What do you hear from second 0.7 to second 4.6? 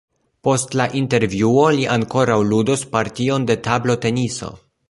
la intervjuo li ankoraŭ ludos partion de tabloteniso.